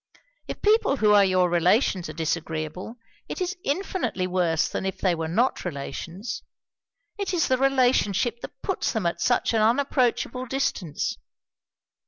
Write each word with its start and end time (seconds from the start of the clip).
If 0.47 0.63
people 0.63 0.97
who 0.97 1.11
are 1.13 1.23
your 1.23 1.47
relations 1.47 2.09
are 2.09 2.13
disagreeable, 2.13 2.95
it 3.29 3.39
is 3.39 3.55
infinitely 3.63 4.25
worse 4.25 4.67
than 4.67 4.83
if 4.83 4.97
they 4.97 5.13
were 5.13 5.27
not 5.27 5.63
relations. 5.63 6.41
It 7.19 7.35
is 7.35 7.47
the 7.47 7.59
relationship 7.59 8.41
that 8.41 8.63
puts 8.63 8.93
them 8.93 9.05
at 9.05 9.21
such 9.21 9.53
an 9.53 9.61
unapproachable 9.61 10.47
distance. 10.47 11.19